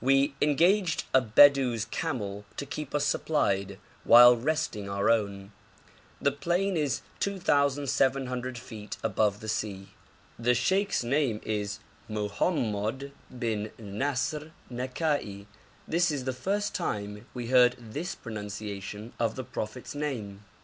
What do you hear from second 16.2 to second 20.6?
the first time we heard this pronunciation of the Prophet's name.